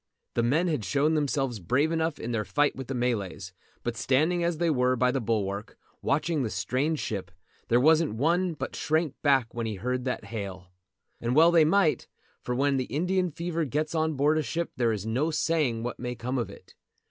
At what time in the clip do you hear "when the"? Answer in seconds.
12.55-12.85